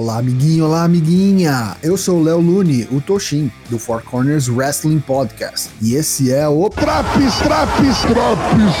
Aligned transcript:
Olá, 0.00 0.16
amiguinho, 0.16 0.64
olá, 0.64 0.84
amiguinha! 0.84 1.76
Eu 1.82 1.94
sou 1.94 2.20
o 2.20 2.22
Léo 2.22 2.40
Lune, 2.40 2.88
o 2.90 3.02
Toshin, 3.02 3.52
do 3.68 3.78
Four 3.78 4.02
Corners 4.02 4.48
Wrestling 4.48 4.98
Podcast. 4.98 5.68
E 5.82 5.94
esse 5.94 6.32
é 6.32 6.48
o 6.48 6.70
Traps, 6.70 7.36
Traps, 7.36 7.98
Traps, 8.08 8.76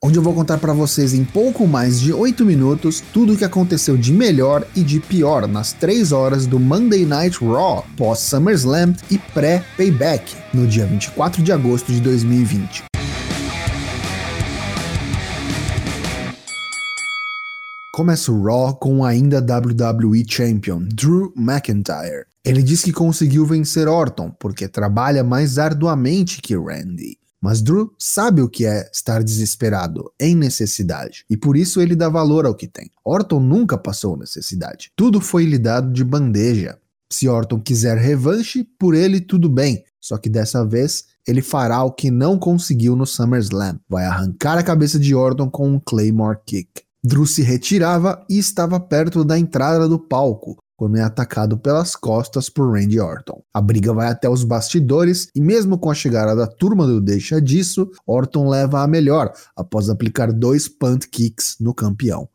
Onde 0.00 0.16
eu 0.16 0.22
vou 0.22 0.32
contar 0.32 0.58
para 0.58 0.72
vocês 0.72 1.14
em 1.14 1.24
pouco 1.24 1.66
mais 1.66 1.98
de 1.98 2.12
8 2.12 2.44
minutos 2.44 3.02
tudo 3.12 3.32
o 3.32 3.36
que 3.36 3.44
aconteceu 3.44 3.96
de 3.96 4.12
melhor 4.12 4.64
e 4.76 4.84
de 4.84 5.00
pior 5.00 5.48
nas 5.48 5.72
3 5.72 6.12
horas 6.12 6.46
do 6.46 6.60
Monday 6.60 7.04
Night 7.04 7.44
Raw, 7.44 7.84
pós 7.96 8.20
SummerSlam 8.20 8.94
e 9.10 9.18
pré-Payback, 9.18 10.32
no 10.54 10.64
dia 10.64 10.86
24 10.86 11.42
de 11.42 11.50
agosto 11.50 11.90
de 11.90 12.00
2020. 12.00 12.87
Começa 17.98 18.30
o 18.30 18.40
Raw 18.40 18.76
com 18.76 19.04
ainda 19.04 19.40
WWE 19.40 20.24
Champion, 20.24 20.86
Drew 20.94 21.34
McIntyre. 21.36 22.26
Ele 22.44 22.62
diz 22.62 22.80
que 22.80 22.92
conseguiu 22.92 23.44
vencer 23.44 23.88
Orton 23.88 24.30
porque 24.38 24.68
trabalha 24.68 25.24
mais 25.24 25.58
arduamente 25.58 26.40
que 26.40 26.56
Randy. 26.56 27.18
Mas 27.40 27.60
Drew 27.60 27.92
sabe 27.98 28.40
o 28.40 28.48
que 28.48 28.64
é 28.64 28.88
estar 28.92 29.24
desesperado, 29.24 30.12
em 30.20 30.36
necessidade, 30.36 31.24
e 31.28 31.36
por 31.36 31.56
isso 31.56 31.80
ele 31.80 31.96
dá 31.96 32.08
valor 32.08 32.46
ao 32.46 32.54
que 32.54 32.68
tem. 32.68 32.88
Orton 33.04 33.40
nunca 33.40 33.76
passou 33.76 34.16
necessidade. 34.16 34.92
Tudo 34.94 35.20
foi 35.20 35.44
lhe 35.44 35.58
dado 35.58 35.92
de 35.92 36.04
bandeja. 36.04 36.78
Se 37.12 37.28
Orton 37.28 37.58
quiser 37.58 37.98
revanche, 37.98 38.64
por 38.78 38.94
ele 38.94 39.20
tudo 39.20 39.48
bem, 39.48 39.82
só 40.00 40.16
que 40.16 40.28
dessa 40.28 40.64
vez 40.64 41.06
ele 41.26 41.42
fará 41.42 41.82
o 41.82 41.90
que 41.90 42.12
não 42.12 42.38
conseguiu 42.38 42.94
no 42.94 43.04
SummerSlam. 43.04 43.80
Vai 43.88 44.04
arrancar 44.04 44.56
a 44.56 44.62
cabeça 44.62 45.00
de 45.00 45.16
Orton 45.16 45.50
com 45.50 45.68
um 45.68 45.80
Claymore 45.80 46.38
Kick. 46.46 46.86
Drew 47.04 47.26
se 47.26 47.42
retirava 47.42 48.24
e 48.28 48.38
estava 48.38 48.80
perto 48.80 49.24
da 49.24 49.38
entrada 49.38 49.88
do 49.88 49.98
palco, 49.98 50.56
quando 50.76 50.96
é 50.96 51.02
atacado 51.02 51.58
pelas 51.58 51.96
costas 51.96 52.48
por 52.48 52.72
Randy 52.72 53.00
Orton. 53.00 53.42
A 53.52 53.60
briga 53.60 53.92
vai 53.92 54.08
até 54.08 54.28
os 54.28 54.44
bastidores 54.44 55.28
e 55.34 55.40
mesmo 55.40 55.78
com 55.78 55.90
a 55.90 55.94
chegada 55.94 56.36
da 56.36 56.46
turma 56.46 56.86
do 56.86 57.00
Deixa 57.00 57.40
Disso, 57.40 57.90
Orton 58.06 58.48
leva 58.48 58.82
a 58.82 58.86
melhor 58.86 59.32
após 59.56 59.88
aplicar 59.88 60.32
dois 60.32 60.68
punt 60.68 61.06
kicks 61.10 61.56
no 61.60 61.74
campeão. 61.74 62.28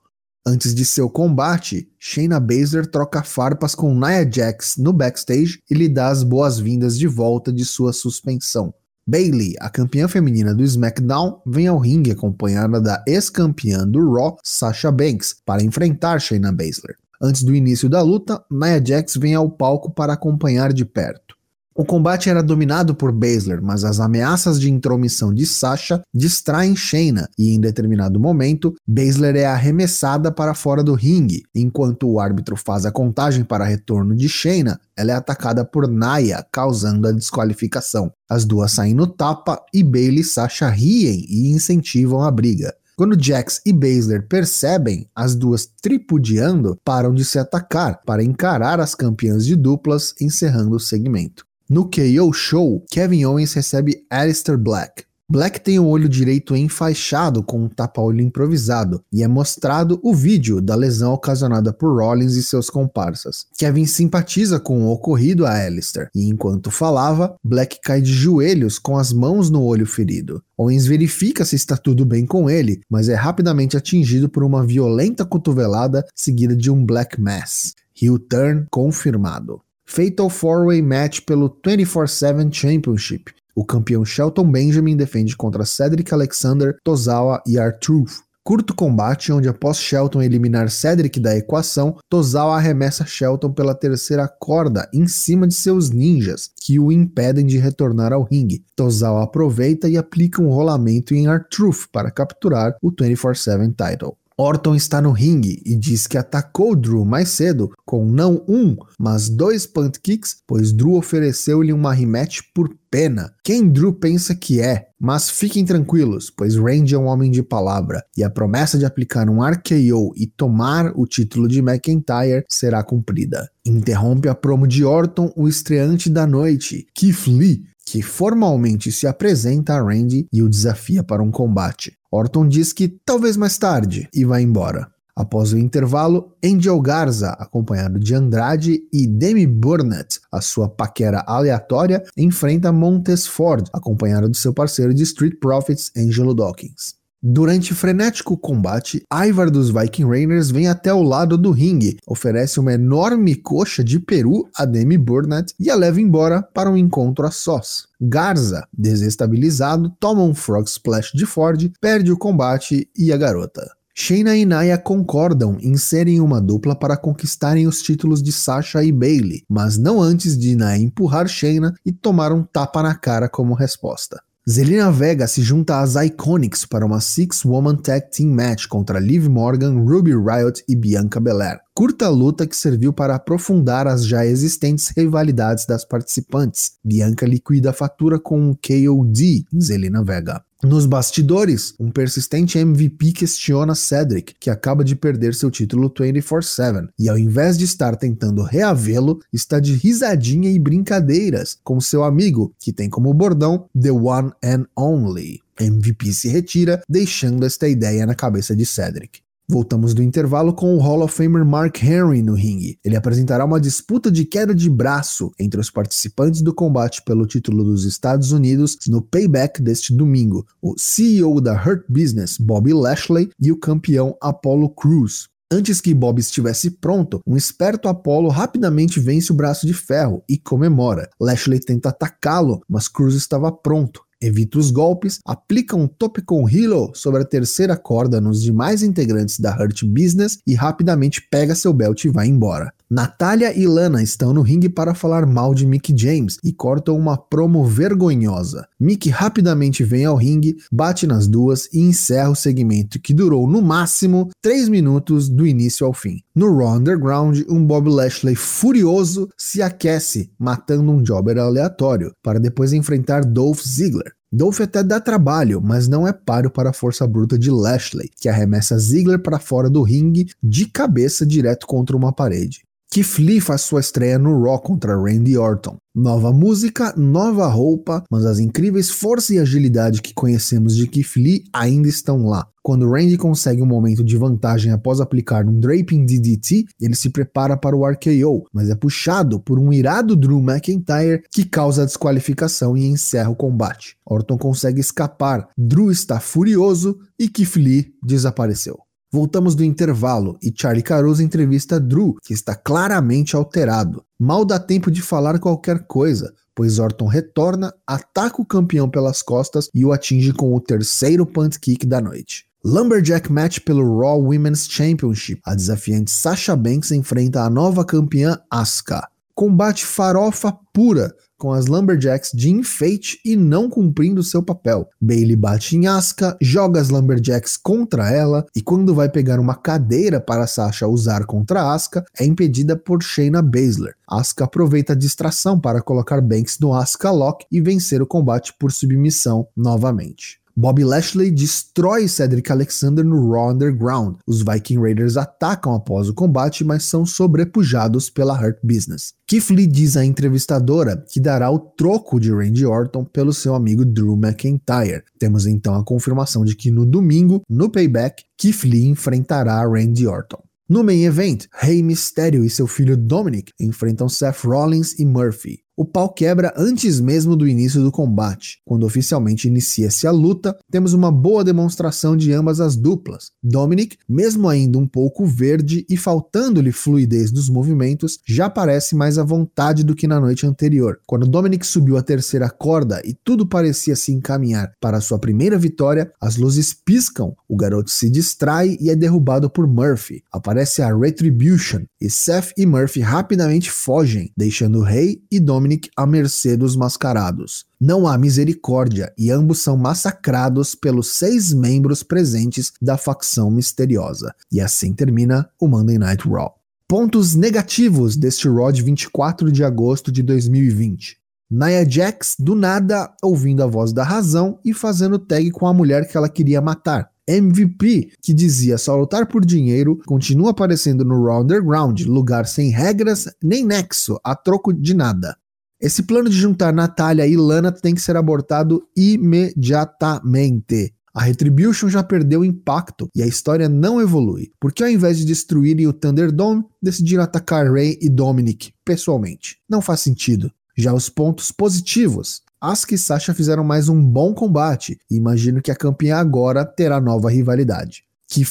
Antes 0.45 0.75
de 0.75 0.85
seu 0.85 1.09
combate, 1.09 1.89
Shayna 1.97 2.37
Baszler 2.37 2.85
troca 2.85 3.23
farpas 3.23 3.73
com 3.73 3.93
Nia 3.93 4.29
Jax 4.29 4.75
no 4.75 4.91
backstage 4.91 5.59
e 5.69 5.73
lhe 5.73 5.87
dá 5.87 6.09
as 6.09 6.21
boas-vindas 6.21 6.97
de 6.97 7.07
volta 7.07 7.51
de 7.51 7.63
sua 7.63 7.93
suspensão. 7.93 8.73
Bailey, 9.05 9.53
a 9.59 9.69
campeã 9.69 10.07
feminina 10.07 10.55
do 10.55 10.63
SmackDown, 10.63 11.41
vem 11.45 11.67
ao 11.67 11.77
ringue 11.77 12.11
acompanhada 12.11 12.79
da 12.79 13.03
ex-campeã 13.05 13.85
do 13.85 14.13
Raw, 14.13 14.37
Sasha 14.41 14.89
Banks, 14.91 15.35
para 15.45 15.61
enfrentar 15.61 16.19
Shayna 16.19 16.53
Baszler. 16.53 16.95
Antes 17.21 17.43
do 17.43 17.53
início 17.53 17.89
da 17.89 18.01
luta, 18.01 18.43
Nia 18.49 18.81
Jax 18.83 19.17
vem 19.17 19.35
ao 19.35 19.49
palco 19.49 19.91
para 19.91 20.13
acompanhar 20.13 20.71
de 20.71 20.85
perto. 20.85 21.35
O 21.75 21.83
combate 21.83 22.29
era 22.29 22.43
dominado 22.43 22.93
por 22.93 23.11
Baszler, 23.11 23.59
mas 23.59 23.83
as 23.83 23.99
ameaças 23.99 24.61
de 24.61 24.69
intromissão 24.69 25.33
de 25.33 25.43
Sasha 25.47 26.03
distraem 26.13 26.75
Shayna 26.75 27.27
e 27.35 27.49
em 27.49 27.59
determinado 27.59 28.19
momento, 28.19 28.75
Baszler 28.87 29.35
é 29.35 29.45
arremessada 29.45 30.31
para 30.31 30.53
fora 30.53 30.83
do 30.83 30.93
ringue. 30.93 31.41
Enquanto 31.55 32.07
o 32.07 32.19
árbitro 32.19 32.55
faz 32.55 32.85
a 32.85 32.91
contagem 32.91 33.43
para 33.43 33.65
retorno 33.65 34.15
de 34.15 34.29
Shayna, 34.29 34.79
ela 34.95 35.13
é 35.13 35.15
atacada 35.15 35.65
por 35.65 35.87
Naya, 35.87 36.45
causando 36.51 37.07
a 37.07 37.11
desqualificação. 37.11 38.11
As 38.29 38.45
duas 38.45 38.71
saem 38.71 38.93
no 38.93 39.07
tapa 39.07 39.59
e 39.73 39.81
Bailey 39.81 40.19
e 40.19 40.23
Sasha 40.23 40.69
riem 40.69 41.25
e 41.27 41.49
incentivam 41.49 42.21
a 42.21 42.29
briga. 42.29 42.71
Quando 42.95 43.19
Jax 43.19 43.59
e 43.65 43.73
Baszler 43.73 44.27
percebem 44.27 45.09
as 45.15 45.33
duas 45.33 45.67
tripudiando, 45.81 46.77
param 46.85 47.11
de 47.11 47.25
se 47.25 47.39
atacar 47.39 47.99
para 48.05 48.23
encarar 48.23 48.79
as 48.79 48.93
campeãs 48.93 49.43
de 49.43 49.55
duplas, 49.55 50.13
encerrando 50.21 50.75
o 50.75 50.79
segmento. 50.79 51.43
No 51.73 51.89
KO 51.89 52.31
Show, 52.31 52.85
Kevin 52.87 53.25
Owens 53.25 53.51
recebe 53.53 54.05
Aleister 54.07 54.59
Black. 54.59 55.05
Black 55.27 55.59
tem 55.59 55.79
o 55.79 55.87
olho 55.87 56.07
direito 56.07 56.55
enfaixado 56.55 57.41
com 57.41 57.63
um 57.63 57.67
tapa-olho 57.67 58.21
improvisado 58.21 59.03
e 59.11 59.23
é 59.23 59.27
mostrado 59.27 59.99
o 60.03 60.13
vídeo 60.13 60.61
da 60.61 60.75
lesão 60.75 61.13
ocasionada 61.13 61.73
por 61.73 61.97
Rollins 61.97 62.35
e 62.35 62.43
seus 62.43 62.69
comparsas. 62.69 63.47
Kevin 63.57 63.87
simpatiza 63.87 64.59
com 64.59 64.83
o 64.83 64.91
ocorrido 64.91 65.47
a 65.47 65.53
Alistair 65.53 66.11
e 66.13 66.29
enquanto 66.29 66.69
falava, 66.69 67.35
Black 67.43 67.79
cai 67.81 68.03
de 68.03 68.13
joelhos 68.13 68.77
com 68.77 68.95
as 68.95 69.11
mãos 69.11 69.49
no 69.49 69.63
olho 69.63 69.87
ferido. 69.87 70.43
Owens 70.55 70.85
verifica 70.85 71.43
se 71.43 71.55
está 71.55 71.75
tudo 71.75 72.05
bem 72.05 72.27
com 72.27 72.47
ele, 72.47 72.81
mas 72.87 73.09
é 73.09 73.15
rapidamente 73.15 73.75
atingido 73.75 74.29
por 74.29 74.43
uma 74.43 74.63
violenta 74.63 75.25
cotovelada 75.25 76.05
seguida 76.13 76.55
de 76.55 76.69
um 76.69 76.85
Black 76.85 77.19
Mass. 77.19 77.73
Heel 77.99 78.19
turn 78.19 78.67
confirmado. 78.69 79.59
Fatal 79.85 80.27
4-Way 80.27 80.81
Match 80.81 81.21
pelo 81.21 81.49
24-7 81.49 82.53
Championship. 82.53 83.33
O 83.55 83.63
campeão 83.63 84.03
Shelton 84.03 84.49
Benjamin 84.51 84.97
defende 84.97 85.37
contra 85.37 85.65
Cedric 85.65 86.13
Alexander, 86.13 86.75
Tozawa 86.83 87.41
e 87.45 87.59
R-Truth. 87.59 88.23
Curto 88.43 88.75
combate 88.75 89.31
onde 89.31 89.47
após 89.47 89.77
Shelton 89.77 90.21
eliminar 90.21 90.69
Cedric 90.69 91.17
da 91.17 91.37
equação, 91.37 91.97
Tozawa 92.09 92.57
arremessa 92.57 93.05
Shelton 93.05 93.53
pela 93.53 93.73
terceira 93.73 94.27
corda 94.27 94.89
em 94.93 95.07
cima 95.07 95.47
de 95.47 95.53
seus 95.53 95.91
ninjas, 95.91 96.49
que 96.59 96.77
o 96.77 96.91
impedem 96.91 97.45
de 97.45 97.57
retornar 97.57 98.11
ao 98.11 98.23
ringue. 98.23 98.65
Tozawa 98.75 99.23
aproveita 99.23 99.87
e 99.87 99.97
aplica 99.97 100.41
um 100.41 100.49
rolamento 100.49 101.13
em 101.13 101.25
R-Truth 101.25 101.87
para 101.89 102.11
capturar 102.11 102.75
o 102.81 102.91
24-7 102.91 103.73
title. 103.77 104.17
Orton 104.37 104.75
está 104.75 105.01
no 105.01 105.11
ringue 105.11 105.61
e 105.65 105.75
diz 105.75 106.07
que 106.07 106.17
atacou 106.17 106.75
Drew 106.75 107.05
mais 107.05 107.29
cedo 107.29 107.71
com 107.85 108.05
não 108.05 108.43
um, 108.47 108.75
mas 108.99 109.29
dois 109.29 109.65
punt 109.65 109.99
kicks, 110.01 110.37
pois 110.47 110.71
Drew 110.71 110.95
ofereceu-lhe 110.95 111.73
uma 111.73 111.93
rematch 111.93 112.41
por 112.53 112.69
pena. 112.89 113.33
Quem 113.43 113.67
Drew 113.67 113.91
pensa 113.91 114.35
que 114.35 114.61
é, 114.61 114.87
mas 114.99 115.29
fiquem 115.29 115.65
tranquilos, 115.65 116.29
pois 116.29 116.55
Randy 116.55 116.93
é 116.93 116.97
um 116.97 117.05
homem 117.05 117.31
de 117.31 117.41
palavra 117.41 118.03
e 118.15 118.23
a 118.23 118.29
promessa 118.29 118.77
de 118.77 118.85
aplicar 118.85 119.29
um 119.29 119.43
RKO 119.43 120.13
e 120.15 120.27
tomar 120.27 120.93
o 120.95 121.05
título 121.05 121.47
de 121.47 121.59
McIntyre 121.59 122.45
será 122.47 122.83
cumprida. 122.83 123.49
Interrompe 123.65 124.29
a 124.29 124.35
promo 124.35 124.67
de 124.67 124.85
Orton 124.85 125.31
o 125.35 125.47
estreante 125.47 126.09
da 126.09 126.27
noite, 126.27 126.85
Keith 126.93 127.27
Lee, 127.27 127.63
que 127.85 128.01
formalmente 128.01 128.91
se 128.91 129.07
apresenta 129.07 129.73
a 129.73 129.81
Randy 129.81 130.27
e 130.31 130.41
o 130.41 130.49
desafia 130.49 131.03
para 131.03 131.23
um 131.23 131.31
combate. 131.31 131.97
Orton 132.11 132.47
diz 132.47 132.71
que 132.71 132.87
talvez 133.05 133.35
mais 133.37 133.57
tarde 133.57 134.07
e 134.13 134.23
vai 134.23 134.41
embora. 134.41 134.87
Após 135.15 135.53
o 135.53 135.59
intervalo, 135.59 136.35
Angel 136.43 136.79
Garza, 136.81 137.29
acompanhado 137.31 137.99
de 137.99 138.15
Andrade 138.15 138.81
e 138.91 139.05
Demi 139.05 139.45
Burnett, 139.45 140.19
a 140.31 140.41
sua 140.41 140.67
paquera 140.67 141.23
aleatória, 141.27 142.03
enfrenta 142.17 142.71
Montes 142.71 143.27
Ford, 143.27 143.67
acompanhado 143.71 144.27
de 144.27 144.37
seu 144.37 144.53
parceiro 144.53 144.91
de 144.93 145.03
Street 145.03 145.39
Profits, 145.39 145.91
Angelo 145.95 146.33
Dawkins. 146.33 147.02
Durante 147.25 147.73
frenético 147.73 148.35
combate, 148.35 149.01
Ivar 149.09 149.49
dos 149.49 149.69
Viking 149.69 150.03
Raiders 150.03 150.51
vem 150.51 150.67
até 150.67 150.93
o 150.93 151.01
lado 151.01 151.37
do 151.37 151.51
ringue, 151.51 151.95
oferece 152.05 152.59
uma 152.59 152.73
enorme 152.73 153.33
coxa 153.33 153.81
de 153.81 153.97
peru 153.97 154.49
a 154.53 154.65
Demi 154.65 154.97
Burnett 154.97 155.53
e 155.57 155.69
a 155.69 155.75
leva 155.75 156.01
embora 156.01 156.41
para 156.41 156.69
um 156.69 156.75
encontro 156.75 157.25
a 157.25 157.31
sós. 157.31 157.87
Garza, 158.01 158.67
desestabilizado, 158.77 159.89
toma 160.01 160.21
um 160.21 160.35
Frog 160.35 160.67
Splash 160.67 161.13
de 161.13 161.25
Ford, 161.25 161.71
perde 161.79 162.11
o 162.11 162.17
combate 162.17 162.89
e 162.93 163.13
a 163.13 163.15
garota. 163.15 163.71
Shayna 163.95 164.35
e 164.35 164.43
Naya 164.43 164.77
concordam 164.77 165.57
em 165.61 165.77
serem 165.77 166.19
uma 166.19 166.41
dupla 166.41 166.75
para 166.75 166.97
conquistarem 166.97 167.67
os 167.67 167.81
títulos 167.81 168.21
de 168.21 168.33
Sasha 168.33 168.83
e 168.83 168.91
Bailey, 168.91 169.43
mas 169.47 169.77
não 169.77 170.01
antes 170.01 170.37
de 170.37 170.57
Naya 170.57 170.83
empurrar 170.83 171.29
Shayna 171.29 171.73
e 171.85 171.93
tomar 171.93 172.33
um 172.33 172.43
tapa 172.43 172.83
na 172.83 172.95
cara 172.95 173.29
como 173.29 173.53
resposta. 173.53 174.21
Zelina 174.49 174.91
Vega 174.91 175.25
se 175.25 175.41
junta 175.41 175.79
às 175.79 175.95
Iconics 175.95 176.65
para 176.65 176.85
uma 176.85 176.99
Six-Woman 176.99 177.77
Tag 177.77 178.11
Team 178.11 178.29
Match 178.29 178.67
contra 178.67 178.99
Liv 178.99 179.29
Morgan, 179.29 179.79
Ruby 179.79 180.11
Riot 180.11 180.65
e 180.67 180.75
Bianca 180.75 181.17
Belair. 181.17 181.61
Curta 181.73 182.09
luta 182.09 182.45
que 182.45 182.55
serviu 182.55 182.91
para 182.91 183.15
aprofundar 183.15 183.87
as 183.87 184.05
já 184.05 184.25
existentes 184.25 184.91
rivalidades 184.97 185.65
das 185.65 185.85
participantes. 185.85 186.73
Bianca 186.83 187.25
liquida 187.25 187.69
a 187.69 187.73
fatura 187.73 188.19
com 188.19 188.37
um 188.37 188.53
KOD 188.53 189.45
Zelina 189.57 190.03
Vega. 190.03 190.43
Nos 190.63 190.85
bastidores, 190.85 191.75
um 191.77 191.91
persistente 191.91 192.57
MVP 192.57 193.11
questiona 193.11 193.75
Cedric, 193.75 194.33
que 194.39 194.49
acaba 194.49 194.81
de 194.81 194.95
perder 194.95 195.35
seu 195.35 195.51
título 195.51 195.89
24-7, 195.89 196.87
e 196.97 197.09
ao 197.09 197.17
invés 197.17 197.57
de 197.57 197.65
estar 197.65 197.97
tentando 197.97 198.41
reavê-lo, 198.43 199.19
está 199.33 199.59
de 199.59 199.73
risadinha 199.73 200.49
e 200.49 200.57
brincadeiras 200.57 201.57
com 201.65 201.81
seu 201.81 202.01
amigo, 202.01 202.53
que 202.57 202.71
tem 202.71 202.89
como 202.89 203.13
bordão 203.13 203.65
The 203.77 203.91
One 203.91 204.31
and 204.41 204.65
Only. 204.73 205.41
MVP 205.59 206.13
se 206.13 206.29
retira, 206.29 206.81
deixando 206.87 207.45
esta 207.45 207.67
ideia 207.67 208.05
na 208.05 208.15
cabeça 208.15 208.55
de 208.55 208.65
Cedric. 208.65 209.19
Voltamos 209.53 209.93
do 209.93 210.01
intervalo 210.01 210.51
com 210.51 210.75
o 210.75 210.79
Hall 210.79 211.03
of 211.03 211.13
Famer 211.13 211.45
Mark 211.45 211.83
Henry 211.83 212.23
no 212.23 212.33
ringue. 212.33 212.79
Ele 212.83 212.95
apresentará 212.95 213.45
uma 213.45 213.61
disputa 213.61 214.09
de 214.09 214.25
queda 214.25 214.55
de 214.55 214.67
braço 214.67 215.31
entre 215.39 215.61
os 215.61 215.69
participantes 215.69 216.41
do 216.41 216.51
combate 216.51 217.03
pelo 217.03 217.27
título 217.27 217.63
dos 217.63 217.85
Estados 217.85 218.31
Unidos 218.31 218.75
no 218.87 218.99
payback 218.99 219.61
deste 219.61 219.95
domingo, 219.95 220.43
o 220.59 220.73
CEO 220.75 221.39
da 221.39 221.53
Hurt 221.53 221.83
Business, 221.87 222.35
Bobby 222.39 222.73
Lashley, 222.73 223.29
e 223.39 223.51
o 223.51 223.59
campeão 223.59 224.17
Apollo 224.19 224.69
Crews. 224.69 225.29
Antes 225.51 225.79
que 225.79 225.93
Bob 225.93 226.19
estivesse 226.19 226.71
pronto, 226.71 227.21
um 227.27 227.37
esperto 227.37 227.87
Apollo 227.87 228.29
rapidamente 228.29 228.99
vence 228.99 229.31
o 229.31 229.35
braço 229.35 229.67
de 229.67 229.73
ferro 229.75 230.23
e 230.27 230.35
comemora. 230.35 231.07
Lashley 231.21 231.59
tenta 231.59 231.89
atacá-lo, 231.89 232.59
mas 232.67 232.87
Cruz 232.87 233.13
estava 233.13 233.51
pronto 233.51 234.01
evita 234.23 234.57
os 234.57 234.71
golpes, 234.71 235.19
aplica 235.25 235.75
um 235.75 235.87
Topicon 235.87 236.47
Hilo 236.49 236.91
sobre 236.93 237.21
a 237.21 237.25
terceira 237.25 237.75
corda 237.75 238.21
nos 238.21 238.41
demais 238.41 238.81
integrantes 238.81 239.39
da 239.39 239.55
Hurt 239.55 239.83
Business 239.85 240.39
e 240.47 240.53
rapidamente 240.53 241.21
pega 241.29 241.53
seu 241.55 241.73
belt 241.73 242.03
e 242.05 242.09
vai 242.09 242.27
embora. 242.27 242.73
Natália 242.95 243.51
e 243.57 243.65
Lana 243.65 244.03
estão 244.03 244.35
no 244.35 244.43
ringue 244.43 244.69
para 244.69 244.93
falar 244.93 245.25
mal 245.25 245.55
de 245.55 245.65
Mick 245.65 245.91
James 245.97 246.37
e 246.43 246.53
cortam 246.53 246.95
uma 246.95 247.17
promo 247.17 247.65
vergonhosa. 247.65 248.67
Mick 248.79 249.09
rapidamente 249.09 249.83
vem 249.83 250.05
ao 250.05 250.15
ringue, 250.15 250.57
bate 250.71 251.07
nas 251.07 251.27
duas 251.27 251.67
e 251.73 251.79
encerra 251.79 252.29
o 252.29 252.35
segmento 252.35 252.99
que 253.01 253.11
durou 253.11 253.47
no 253.47 253.63
máximo 253.63 254.29
3 254.43 254.69
minutos 254.69 255.27
do 255.27 255.47
início 255.47 255.87
ao 255.87 255.91
fim. 255.91 256.19
No 256.35 256.55
Raw 256.55 256.75
Underground, 256.75 257.39
um 257.49 257.65
Bob 257.65 257.89
Lashley 257.89 258.35
furioso 258.35 259.27
se 259.35 259.59
aquece, 259.59 260.29
matando 260.37 260.91
um 260.91 261.03
jobber 261.03 261.39
aleatório, 261.39 262.13
para 262.21 262.39
depois 262.39 262.73
enfrentar 262.73 263.25
Dolph 263.25 263.63
Ziggler. 263.63 264.13
Dolph 264.31 264.61
até 264.61 264.83
dá 264.83 264.99
trabalho, 264.99 265.59
mas 265.59 265.87
não 265.87 266.07
é 266.07 266.13
páreo 266.13 266.51
para 266.51 266.69
a 266.69 266.73
força 266.73 267.07
bruta 267.07 267.39
de 267.39 267.49
Lashley, 267.49 268.11
que 268.19 268.29
arremessa 268.29 268.77
Ziggler 268.77 269.17
para 269.17 269.39
fora 269.39 269.67
do 269.67 269.81
ringue 269.81 270.27
de 270.43 270.67
cabeça 270.67 271.25
direto 271.25 271.65
contra 271.65 271.97
uma 271.97 272.13
parede. 272.13 272.61
Keith 272.93 273.17
Lee 273.17 273.41
faz 273.41 273.61
sua 273.61 273.79
estreia 273.79 274.19
no 274.19 274.39
Raw 274.43 274.59
contra 274.59 274.95
Randy 274.95 275.35
Orton. 275.35 275.77
Nova 275.95 276.31
música, 276.31 276.93
nova 276.95 277.47
roupa, 277.47 278.03
mas 278.07 278.23
as 278.23 278.37
incríveis 278.37 278.91
força 278.91 279.33
e 279.33 279.39
agilidade 279.39 279.99
que 279.99 280.13
conhecemos 280.13 280.75
de 280.75 280.85
Keith 280.85 281.15
Lee 281.15 281.43
ainda 281.51 281.87
estão 281.87 282.27
lá. 282.27 282.47
Quando 282.61 282.87
Randy 282.87 283.17
consegue 283.17 283.63
um 283.63 283.65
momento 283.65 284.03
de 284.03 284.15
vantagem 284.15 284.71
após 284.71 285.01
aplicar 285.01 285.43
um 285.47 285.59
Draping 285.59 286.05
DDT, 286.05 286.65
ele 286.79 286.93
se 286.93 287.09
prepara 287.09 287.57
para 287.57 287.75
o 287.75 287.83
RKO, 287.83 288.45
mas 288.53 288.69
é 288.69 288.75
puxado 288.75 289.39
por 289.39 289.57
um 289.57 289.73
irado 289.73 290.15
Drew 290.15 290.39
McIntyre 290.39 291.23
que 291.31 291.45
causa 291.45 291.81
a 291.81 291.85
desqualificação 291.85 292.77
e 292.77 292.85
encerra 292.85 293.31
o 293.31 293.35
combate. 293.35 293.97
Orton 294.05 294.37
consegue 294.37 294.79
escapar, 294.79 295.49
Drew 295.57 295.89
está 295.89 296.19
furioso 296.19 296.99
e 297.17 297.27
Keith 297.27 297.55
Lee 297.55 297.91
desapareceu. 298.03 298.77
Voltamos 299.13 299.53
do 299.53 299.63
intervalo 299.63 300.39
e 300.41 300.51
Charlie 300.51 300.81
Caruso 300.81 301.21
entrevista 301.21 301.79
Drew, 301.79 302.15
que 302.23 302.33
está 302.33 302.55
claramente 302.55 303.35
alterado. 303.35 304.03
Mal 304.19 304.43
dá 304.43 304.57
tempo 304.57 304.89
de 304.89 305.03
falar 305.03 305.37
qualquer 305.37 305.85
coisa, 305.85 306.33
pois 306.55 306.79
Orton 306.79 307.05
retorna, 307.05 307.71
ataca 307.85 308.41
o 308.41 308.45
campeão 308.45 308.89
pelas 308.89 309.21
costas 309.21 309.69
e 309.71 309.85
o 309.85 309.91
atinge 309.91 310.33
com 310.33 310.55
o 310.55 310.59
terceiro 310.59 311.27
punt 311.27 311.59
kick 311.59 311.85
da 311.85 312.01
noite. 312.01 312.47
Lumberjack 312.65 313.31
Match 313.31 313.59
pelo 313.59 313.99
Raw 313.99 314.19
Women's 314.19 314.65
Championship. 314.67 315.39
A 315.45 315.53
desafiante 315.53 316.09
Sasha 316.09 316.55
Banks 316.55 316.89
enfrenta 316.89 317.43
a 317.43 317.51
nova 317.51 317.85
campeã 317.85 318.39
Asuka. 318.49 319.07
Combate 319.35 319.85
farofa 319.85 320.55
pura, 320.71 321.13
com 321.37 321.51
as 321.51 321.65
Lumberjacks 321.65 322.31
de 322.33 322.49
enfeite 322.49 323.19
e 323.25 323.35
não 323.35 323.69
cumprindo 323.69 324.23
seu 324.23 324.43
papel. 324.43 324.87
Bailey 325.01 325.35
bate 325.35 325.75
em 325.75 325.87
Asuka, 325.87 326.37
joga 326.39 326.79
as 326.79 326.89
Lumberjacks 326.89 327.57
contra 327.57 328.09
ela 328.09 328.45
e 328.55 328.61
quando 328.61 328.93
vai 328.93 329.09
pegar 329.09 329.39
uma 329.39 329.55
cadeira 329.55 330.21
para 330.21 330.47
Sasha 330.47 330.87
usar 330.87 331.25
contra 331.25 331.73
Asuka, 331.73 332.05
é 332.17 332.25
impedida 332.25 332.77
por 332.77 333.01
Shayna 333.01 333.41
Baszler. 333.41 333.95
Asuka 334.07 334.45
aproveita 334.45 334.93
a 334.93 334.95
distração 334.95 335.59
para 335.59 335.81
colocar 335.81 336.21
Banks 336.21 336.59
no 336.59 336.73
Asuka 336.73 337.11
Lock 337.11 337.45
e 337.51 337.59
vencer 337.59 338.01
o 338.01 338.07
combate 338.07 338.53
por 338.57 338.71
submissão 338.71 339.47
novamente. 339.57 340.42
Bob 340.55 340.83
Lashley 340.83 341.31
destrói 341.31 342.07
Cedric 342.07 342.51
Alexander 342.51 343.03
no 343.03 343.31
Raw 343.31 343.51
Underground. 343.51 344.17
Os 344.27 344.43
Viking 344.43 344.79
Raiders 344.79 345.17
atacam 345.17 345.73
após 345.73 346.07
o 346.07 346.13
combate, 346.13 346.63
mas 346.63 346.83
são 346.83 347.07
sobrepujados 347.07 348.07
pela 348.09 348.39
Hurt 348.39 348.59
Business. 348.63 349.13
Keith 349.27 349.49
Lee 349.49 349.65
diz 349.65 349.97
à 349.97 350.05
entrevistadora 350.05 351.03
que 351.09 351.19
dará 351.19 351.49
o 351.49 351.57
troco 351.57 352.19
de 352.19 352.31
Randy 352.31 352.67
Orton 352.67 353.03
pelo 353.03 353.33
seu 353.33 353.55
amigo 353.55 353.83
Drew 353.83 354.15
McIntyre. 354.15 355.03
Temos 355.17 355.47
então 355.47 355.73
a 355.73 355.83
confirmação 355.83 356.45
de 356.45 356.55
que 356.55 356.69
no 356.69 356.85
domingo, 356.85 357.41
no 357.49 357.71
Payback, 357.71 358.23
Keith 358.37 358.63
Lee 358.63 358.87
enfrentará 358.87 359.59
Randy 359.67 360.05
Orton. 360.05 360.43
No 360.69 360.83
main 360.83 361.03
event, 361.03 361.45
Rey 361.51 361.81
Mysterio 361.81 362.45
e 362.45 362.49
seu 362.49 362.67
filho 362.67 362.95
Dominic 362.95 363.51
enfrentam 363.59 364.07
Seth 364.07 364.43
Rollins 364.45 364.97
e 364.99 365.05
Murphy. 365.05 365.62
O 365.75 365.83
pau 365.83 366.07
quebra 366.07 366.53
antes 366.55 366.99
mesmo 366.99 367.35
do 367.35 367.47
início 367.47 367.81
do 367.81 367.91
combate. 367.91 368.59
Quando 368.63 368.85
oficialmente 368.85 369.47
inicia-se 369.47 370.05
a 370.05 370.11
luta, 370.11 370.55
temos 370.69 370.93
uma 370.93 371.11
boa 371.11 371.43
demonstração 371.43 372.15
de 372.15 372.31
ambas 372.31 372.59
as 372.59 372.75
duplas. 372.75 373.31
Dominic, 373.41 373.97
mesmo 374.07 374.47
ainda 374.47 374.77
um 374.77 374.85
pouco 374.85 375.25
verde 375.25 375.83
e 375.89 375.97
faltando-lhe 375.97 376.71
fluidez 376.71 377.31
nos 377.31 377.49
movimentos, 377.49 378.19
já 378.23 378.51
parece 378.51 378.95
mais 378.95 379.17
à 379.17 379.23
vontade 379.23 379.83
do 379.83 379.95
que 379.95 380.05
na 380.05 380.19
noite 380.19 380.45
anterior. 380.45 380.99
Quando 381.07 381.25
Dominic 381.25 381.65
subiu 381.65 381.97
a 381.97 382.03
terceira 382.03 382.51
corda 382.51 383.01
e 383.03 383.15
tudo 383.15 383.47
parecia 383.47 383.95
se 383.95 384.11
encaminhar 384.11 384.73
para 384.79 385.01
sua 385.01 385.17
primeira 385.17 385.57
vitória, 385.57 386.11
as 386.21 386.37
luzes 386.37 386.71
piscam, 386.71 387.33
o 387.49 387.55
garoto 387.55 387.89
se 387.89 388.11
distrai 388.11 388.77
e 388.79 388.91
é 388.91 388.95
derrubado 388.95 389.49
por 389.49 389.65
Murphy. 389.65 390.21
Aparece 390.31 390.83
a 390.83 390.95
Retribution 390.95 391.81
e 392.03 392.09
Seth 392.11 392.51
e 392.57 392.65
Murphy 392.65 392.99
rapidamente 392.99 393.71
fogem, 393.71 394.31
deixando 394.37 394.81
Rey 394.81 395.23
e 395.31 395.39
Dominic 395.39 395.63
Dominic 395.63 395.89
à 395.95 396.05
mercê 396.05 396.57
dos 396.57 396.75
mascarados. 396.75 397.65
Não 397.79 398.07
há 398.07 398.17
misericórdia 398.17 399.13
e 399.17 399.31
ambos 399.31 399.59
são 399.59 399.77
massacrados 399.77 400.75
pelos 400.75 401.15
seis 401.15 401.53
membros 401.53 402.03
presentes 402.03 402.73
da 402.81 402.97
facção 402.97 403.49
misteriosa. 403.49 404.33
E 404.51 404.59
assim 404.59 404.93
termina 404.93 405.49
o 405.59 405.67
Monday 405.67 405.97
Night 405.97 406.27
Raw. 406.27 406.53
Pontos 406.87 407.33
negativos 407.33 408.17
deste 408.17 408.47
Raw 408.47 408.71
de 408.71 408.81
24 408.81 409.51
de 409.51 409.63
agosto 409.63 410.11
de 410.11 410.21
2020. 410.21 411.17
Nia 411.49 411.87
Jax, 411.87 412.35
do 412.39 412.55
nada, 412.55 413.13
ouvindo 413.21 413.63
a 413.63 413.67
voz 413.67 413.93
da 413.93 414.03
razão 414.03 414.59
e 414.65 414.73
fazendo 414.73 415.19
tag 415.19 415.51
com 415.51 415.67
a 415.67 415.73
mulher 415.73 416.07
que 416.07 416.17
ela 416.17 416.27
queria 416.27 416.61
matar. 416.61 417.12
MVP, 417.27 418.11
que 418.21 418.33
dizia 418.33 418.77
só 418.77 418.95
lutar 418.95 419.27
por 419.27 419.45
dinheiro, 419.45 419.99
continua 420.05 420.51
aparecendo 420.51 421.05
no 421.05 421.23
Raw 421.23 421.41
Underground, 421.43 422.01
lugar 422.01 422.45
sem 422.45 422.69
regras 422.69 423.29
nem 423.41 423.65
nexo, 423.65 424.19
a 424.23 424.35
troco 424.35 424.73
de 424.73 424.93
nada. 424.93 425.37
Esse 425.79 426.03
plano 426.03 426.29
de 426.29 426.37
juntar 426.37 426.73
Natália 426.73 427.27
e 427.27 427.35
Lana 427.35 427.71
tem 427.71 427.93
que 427.93 428.01
ser 428.01 428.15
abortado 428.15 428.87
imediatamente. 428.95 430.93
A 431.13 431.21
Retribution 431.21 431.89
já 431.89 432.01
perdeu 432.01 432.43
impacto 432.43 433.07
e 433.13 433.21
a 433.21 433.27
história 433.27 433.69
não 433.69 434.01
evolui, 434.01 434.51
porque 434.59 434.83
ao 434.83 434.89
invés 434.89 435.17
de 435.17 435.25
destruírem 435.25 435.85
o 435.85 435.93
Thunderdome, 435.93 436.63
decidiram 436.81 437.23
atacar 437.23 437.71
Ray 437.71 437.99
e 438.01 438.09
Dominic 438.09 438.73
pessoalmente. 438.83 439.57
Não 439.69 439.81
faz 439.81 439.99
sentido. 439.99 440.51
Já 440.75 440.91
os 440.91 441.09
pontos 441.09 441.51
positivos. 441.51 442.41
Asuka 442.63 442.95
e 442.95 442.97
Sasha 442.97 443.33
fizeram 443.33 443.61
mais 443.61 443.89
um 443.89 444.01
bom 444.01 444.33
combate 444.33 444.97
e 445.11 445.17
imagino 445.17 445.61
que 445.61 445.69
a 445.69 445.75
campeã 445.75 446.15
agora 446.15 446.63
terá 446.63 447.01
nova 447.01 447.29
rivalidade. 447.29 448.05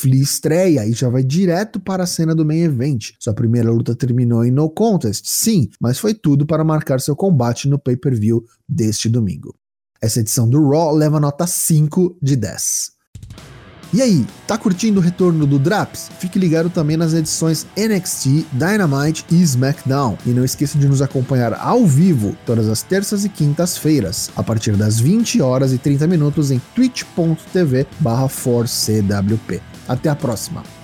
Lee 0.04 0.21
estreia 0.21 0.87
e 0.87 0.92
já 0.92 1.09
vai 1.09 1.25
direto 1.25 1.81
para 1.81 2.02
a 2.02 2.07
cena 2.07 2.35
do 2.35 2.45
main 2.45 2.61
event. 2.61 3.12
Sua 3.19 3.33
primeira 3.33 3.71
luta 3.71 3.97
terminou 3.97 4.45
em 4.45 4.50
no 4.50 4.69
contest, 4.69 5.25
sim, 5.26 5.71
mas 5.81 5.99
foi 5.99 6.12
tudo 6.12 6.45
para 6.45 6.62
marcar 6.62 7.00
seu 7.00 7.16
combate 7.16 7.66
no 7.66 7.78
pay-per-view 7.78 8.45
deste 8.69 9.09
domingo. 9.09 9.57
Essa 9.99 10.21
edição 10.21 10.47
do 10.47 10.62
Raw 10.69 10.95
leva 10.95 11.19
nota 11.19 11.47
5 11.47 12.19
de 12.21 12.37
10. 12.37 12.91
E 13.92 14.00
aí, 14.00 14.25
tá 14.46 14.56
curtindo 14.56 15.00
o 15.00 15.02
retorno 15.02 15.46
do 15.46 15.58
Draps? 15.58 16.11
Fique 16.18 16.38
ligado 16.38 16.70
também 16.70 16.96
nas 16.96 17.12
edições 17.12 17.66
NXT, 17.76 18.46
Dynamite 18.52 19.26
e 19.30 19.42
SmackDown. 19.42 20.16
E 20.25 20.30
não 20.30 20.42
esqueça 20.42 20.78
de 20.78 20.88
nos 20.88 21.02
acompanhar 21.02 21.52
ao 21.52 21.87
vivo 21.87 22.34
todas 22.46 22.70
as 22.70 22.82
terças 22.82 23.26
e 23.26 23.28
quintas-feiras, 23.28 24.30
a 24.34 24.42
partir 24.42 24.76
das 24.76 24.99
20 24.99 25.42
horas 25.42 25.75
e 25.75 25.78
30 25.78 26.06
minutos 26.06 26.50
em 26.50 26.58
twitch.tv/4cwp. 26.75 29.61
Até 29.87 30.08
a 30.08 30.16
próxima! 30.16 30.81